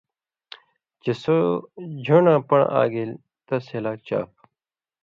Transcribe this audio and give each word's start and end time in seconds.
چے 1.01 1.13
سو 1.21 1.37
ژھݩڈاں 2.03 2.39
پن٘ڑہۡ 2.47 2.71
آ 2.79 2.81
گیل 2.91 3.11
تس 3.47 3.65
ہِلاک 3.73 3.99
چاپ۔ 4.07 4.29